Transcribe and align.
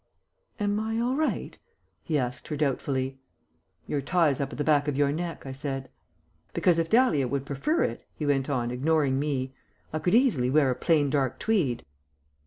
"Am 0.59 0.79
I 0.79 0.99
all 0.99 1.15
right?" 1.15 1.55
he 2.01 2.17
asked 2.17 2.47
her 2.47 2.57
doubtfully. 2.57 3.19
"Your 3.85 4.01
tie's 4.01 4.41
up 4.41 4.51
at 4.51 4.57
the 4.57 4.63
back 4.63 4.87
of 4.87 4.97
your 4.97 5.11
neck," 5.11 5.45
I 5.45 5.51
said. 5.51 5.89
"Because 6.55 6.79
if 6.79 6.89
Dahlia 6.89 7.27
would 7.27 7.45
prefer 7.45 7.83
it," 7.83 8.03
he 8.15 8.25
went 8.25 8.49
on, 8.49 8.71
ignoring 8.71 9.19
me, 9.19 9.53
"I 9.93 9.99
could 9.99 10.15
easily 10.15 10.49
wear 10.49 10.71
a 10.71 10.75
plain 10.75 11.11
dark 11.11 11.37
tweed." 11.37 11.85